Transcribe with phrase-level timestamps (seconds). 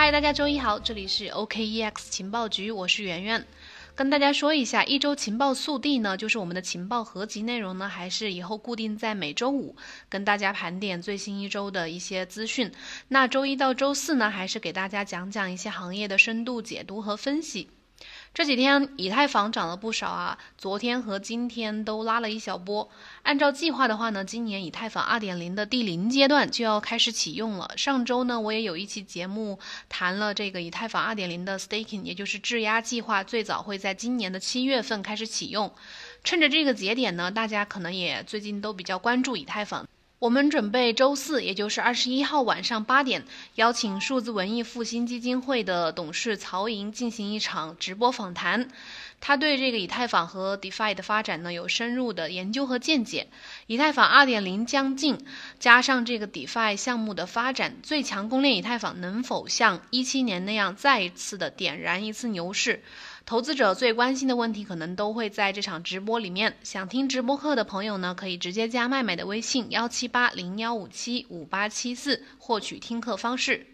[0.00, 3.44] 嗨，大家周一好，这里是 OKEX 情报局，我是圆圆，
[3.96, 9.74] 跟大家说一下，一周情报速递呢，就是我们的情报合集内容呢，还是以后固定在每周五
[10.08, 12.70] 跟大家盘点最新一周的一些资讯。
[13.08, 17.68] 那周一到周四呢，还是给大家讲讲一些行业的深度解读和分析。
[18.34, 22.88] 这几天以太坊涨了不少啊，昨天和今天都拉了一小波。
[23.22, 27.72] 按照计划的话呢，今年以太坊2.0的第零阶段就要开始启用了。
[27.76, 35.74] 上周呢，我也有一期节目谈了这个以太坊2.0的 staking，也就是质押计划，最早会在今年的七月份开始启用。
[36.22, 39.88] 趁着这个节点呢，大家可能也最近都比较关注以太坊。
[40.20, 48.68] 我们准备周四，也就是二十一号晚上八点，邀请数字文艺复兴基金会的董事曹莹进行一场直播访谈。
[49.20, 53.28] 他对这个以太坊和 DeFi 的发展呢有深入的研究和见解。
[53.66, 55.18] 以太坊二点零将近，
[55.58, 62.82] 加上这个 DeFi 项目的发展，最强公链以太坊能否像一七年那样再一次的点燃一次牛市？
[63.26, 66.56] 投资者最关心的问题，可能都会在这场直播里面。
[66.62, 73.66] 想听直播课的朋友呢，可以直接加麦麦的微信幺七八零幺五七五八七四，获取听课方式。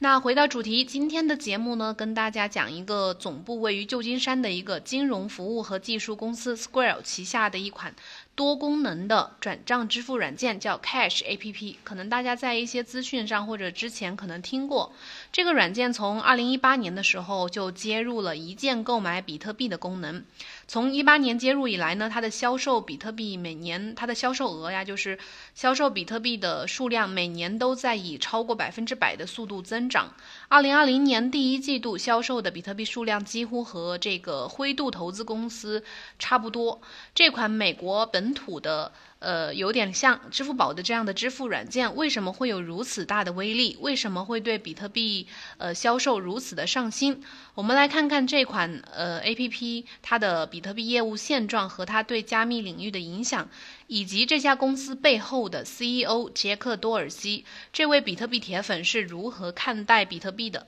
[0.00, 7.92] 那回到主题，今天的节目呢，跟大家讲一个总部位于旧金山的一个金融服务和技术公司 Square 旗下的一款。
[8.38, 14.92] 多功能的转账支付软件叫 Cash A P P，可能大家在一些资讯上或者之前可能听过。
[15.32, 20.24] 这个软件从二零一八年的时候就接入了一键购买比特币的功能。
[20.68, 25.18] 从一八年接入以来呢，它的销售比特币每年它的销售额呀，就是
[25.56, 30.14] 销售比特币的数量每年都在以超过百分之百的速度增长。
[30.46, 35.82] 二零二零年第一季度销售的比特币数量几乎和这个灰度投资公司
[36.20, 36.80] 差不多。
[37.16, 43.78] 这款美国本本土的，呃，有点像支付宝的这样的支付软件，为什么会有如此大的威力？
[43.80, 45.26] 为什么会对比特币，
[45.56, 47.22] 呃，销售如此的上心？
[47.54, 53.48] 我们来看看这款，呃，A P P 它的比特币业务现状和它对加密领域的影响，
[53.86, 60.66] 以及这家公司背后的 C E O 杰克多尔西这位比特币铁粉是如何看待比特币的。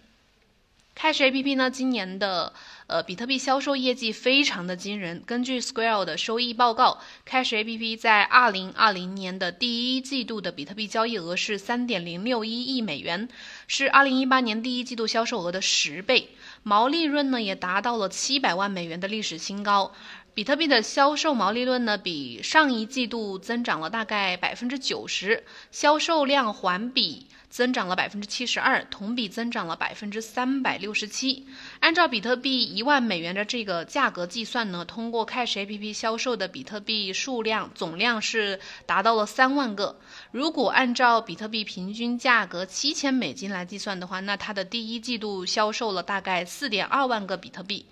[1.01, 2.53] Cash A P P 呢，今年的
[2.87, 5.23] 呃比特币销售业绩非常的惊人。
[5.25, 13.31] 根据 Square 的收益报告，Cash A P P 在二零二零年的第一季度的比特币交易额是三点零六一亿美元，
[13.67, 16.29] 是二零一八年第一季度销售额的十倍，
[16.63, 19.95] 毛利润呢也达到了七百万美元的历史新高。
[20.35, 27.27] 比特币的销售毛利润呢，比上一季度增长了大概百分之九十，销售量环比。
[27.51, 31.47] 增长了百分之七十二，同比增长了百分之三百六十七。
[31.81, 39.99] 按照比特币一万美元的这个价格计算呢，通过 Cash A P P 销售的比特币数量总量是达到了三万个。
[40.31, 47.87] 如果按照比特币平均价格七千美金来计算的话，那它的第一季度销售了大概四点二万个比特币。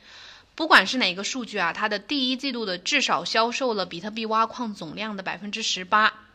[0.55, 6.28] 不管是哪个数据啊，它的第一季度的至少销售了比特币挖矿总量的百分之十八。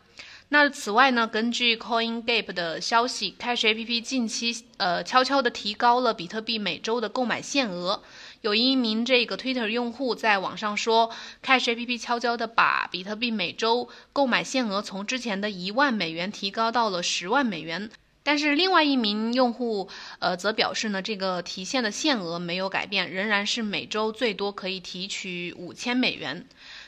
[0.50, 8.02] 那此外呢，根据 CoinGap 的消息，Cash A P P 近期呃悄悄地提高了比特币每周的购买限额。
[8.42, 11.10] 有一名这个 Twitter 用户在网上说
[11.42, 17.90] ，Cash A P P 悄悄地把比特币每周购买限额从之前的一万美元提高到了十万美元。
[18.22, 19.88] 但是另外一名用户
[20.18, 26.46] 呃则表示呢，这个提现的限额没有改变，仍然是每周最多可以提取五千美元。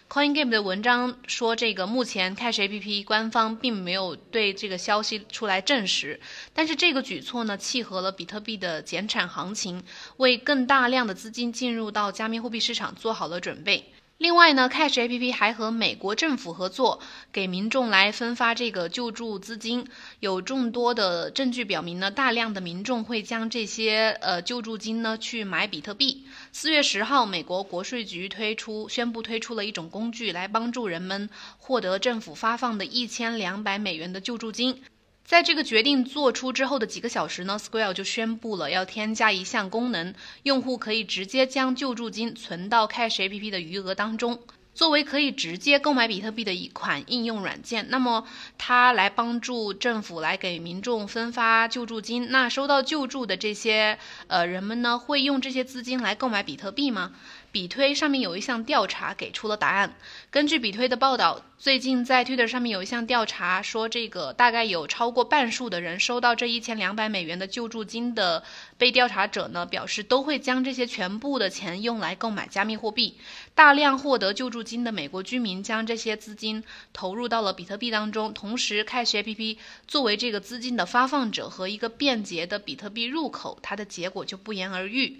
[0.09, 6.21] CoinGame 的文章说，这个目前 Cash A P P 官方并没有对这个消息出来证实，
[6.55, 9.83] 但是这个举措呢，契合了比特币的减产行情，
[10.19, 13.93] 为更大量的资金进入到加密货币市场做好了准备。
[14.19, 17.01] 另外呢，Cash A P P 还和美国政府合作，
[17.31, 19.87] 给民众来分发这个救助资金。
[20.21, 26.27] 有众多的证据表明呢，大量的民众会将这些呃救助金呢去买比特币。
[26.51, 31.29] 四月十号，美国国税局推出宣布推出了一种工具，来帮助人们
[31.59, 34.83] 获得政府发放的一千两百美元的救助金。
[35.27, 40.15] 在这个决定做出之后的几个小时呢，Square 就宣布了要添加一项功能，
[40.45, 44.39] 用户可以直接将救助金存到 Cash A P P 的余额当中，
[44.77, 47.87] 作为可以直接购买比特币的一款应用软件。
[47.89, 48.27] 那么
[48.59, 52.31] 它来帮助政府来给民众分发救助金。
[52.31, 57.15] 那收到救助的这些呃人们呢，会用这些资金来购买比特币吗？
[57.53, 59.95] 比推上面有一项调查给出了答案。
[60.31, 68.43] 根据比推的报道，最近在 Twitter 上面有一项调查说，这个大概有超过半数的人收到这一千两百美元的救助金的
[68.77, 73.17] 被调查者呢，表示都会将这些全部的钱用来购买加密货币。
[73.55, 85.17] 大量获得救助金的美国居民将这些资金投入到了比特币当中，同时 Cash APP 作为这个资金的发放者和一个便捷的比特币入口，它的结果就不言而喻。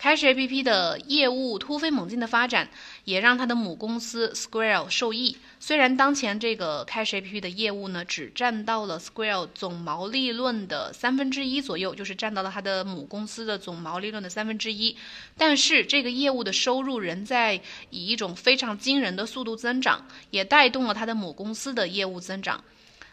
[0.00, 2.68] Cash APP 的业务突飞猛进的发展，
[3.04, 5.36] 也让它的母公司 Square 受益。
[5.58, 14.96] 虽然当前这个 Cash APP 的业务呢，只占到了 Square 总毛利润的三分之一左右，就是占到了它的母公司的总毛利润的三分之一，
[15.36, 17.60] 但是这个业务的收入仍在
[17.90, 22.62] 以一种非常惊人的速度增长，也带动了它的母公司的业务增长。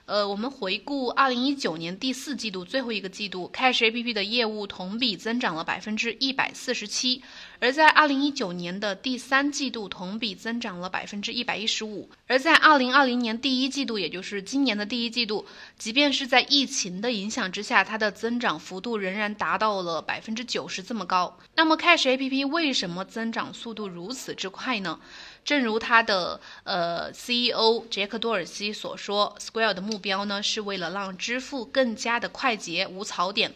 [0.06, 7.24] 呃，我们回顾二零一九年第四季度最后一个季度，Cash APP 的业务同比增长了百分之一百四十七，
[7.60, 15.46] 而在二零一九年的第三季度同比增长了百分之一百一十五，而在二零二零年第一季度，也就是今年的第一季度，
[15.78, 21.38] 即便是在疫情的影响之下，它的增长幅度仍然达到了百分之九十这么高。
[21.56, 25.00] 那么 Cash APP 为什么增长速度如此之快呢？
[25.44, 33.54] 正如它的呃 CEO 杰克多尔西所说，Square 的目标呢是为了让支付更加的快捷无槽点。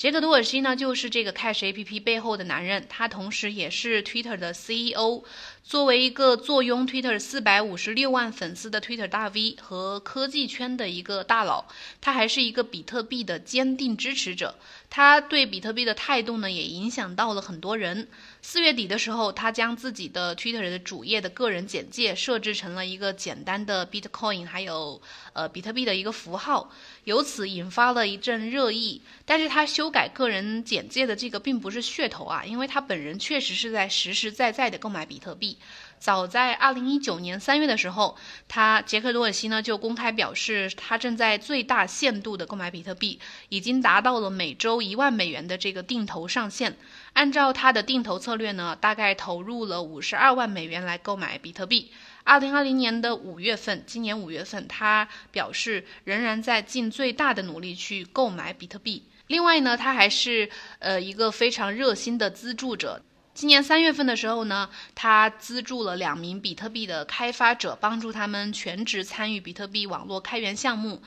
[0.00, 5.22] 杰克多尔西呢就是这个 Cash APP 背后的男人，他同时也是 Twitter 的 CEO。
[5.62, 11.66] 作为一个坐拥 Twitter 四百五十六万粉丝的 Twitter 大 V 和科技圈的一个大佬，
[12.00, 14.54] 他还是一个比特币的坚定支持者。
[14.88, 18.08] 他对比特币的态度呢，也影响到了很多人。
[18.42, 25.00] 四月底的时候，他将自己的 Twitter 的主页的个人简介设置成了一个简单的 Bitcoin 还有
[25.34, 26.72] 呃比特币的一个符号，
[27.04, 29.02] 由此引发了一阵热议。
[29.26, 35.58] 但是他修改个人简介的这个并不是噱头啊，因为他本人确实是在实实在在的购买比特币。
[35.98, 38.16] 早在二零一九年三月的时候，
[38.48, 43.20] 他杰克多尔西呢就公开表示，他正在最大限度的购买比特币，
[43.50, 46.74] 已经达到了每周一万美元的这个定投上限。
[47.20, 51.92] 按照他的定投策略呢，大概投入了五十二万美元来购买比特币。
[52.24, 59.04] 二零二零年的五月份，今年五月份，他表示仍然在尽最大的努力去购买比特币。
[59.26, 63.02] 另外呢，他还是呃一个非常热心的资助者。
[63.34, 71.02] 今年三月份的时候呢，他资助了两名比特币的开发者，帮助他们全职参与比特币网络开源项目。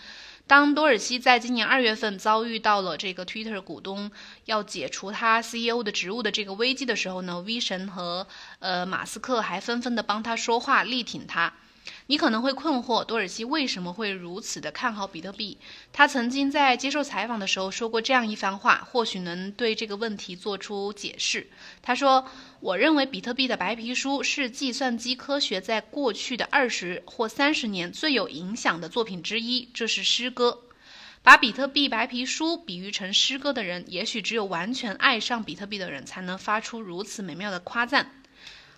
[0.45, 4.11] 当多尔西在今年二月份遭遇到了这个 Twitter 股东
[4.45, 8.27] 要解除他 CEO 的职务的这个危机的时候呢，V 神和
[8.59, 11.53] 呃马斯克还纷纷的帮他说话，力挺他。
[12.07, 15.57] 你可能会困惑，多尔西为什么会如此的看好比特币？
[15.93, 21.47] 他曾经在接受采访的时候说过这样一番话，或许能对这个问题做出解释。
[21.81, 22.27] 他说
[22.59, 30.59] ：“我认为比特币的白皮书是计算机科学在过去的二十或三十年最有影响的作品之一，这是诗歌。
[31.21, 38.11] 把比特币白皮书比喻成诗歌的人，也许只有完全爱上比特币的人才能发出如此美妙的夸赞。”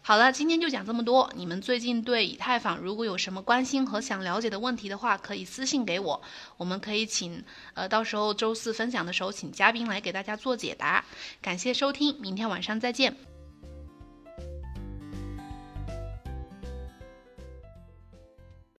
[0.08, 1.34] 好了，今天就讲这么多。
[1.36, 6.22] 你们最近对以太坊如果有什么关心和想了解的问题的话，可以私信给我，
[6.58, 7.44] 我们可以请
[7.74, 11.04] 呃到时候周四分享的时候请嘉宾来给大家做解答。
[11.42, 13.35] 感谢收听，明天晚上再见。